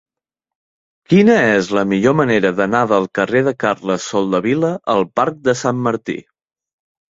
[1.11, 5.87] Quina és la millor manera d'anar del carrer de Carles Soldevila al parc de Sant
[5.93, 6.21] Martí?